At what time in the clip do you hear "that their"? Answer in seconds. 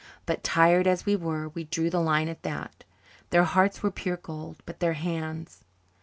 2.41-3.43